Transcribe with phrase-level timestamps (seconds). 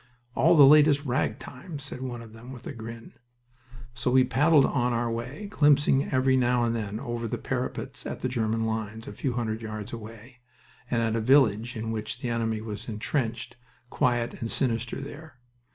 [0.33, 3.13] "All the latest ragtime," said one of them with a grin.
[3.93, 8.21] So we paddled on our way, glimpsing every now and then over the parapets at
[8.21, 10.39] the German lines a few hundred yards away,
[10.89, 13.57] and at a village in which the enemy was intrenched,
[13.91, 15.37] quiet and sinister there.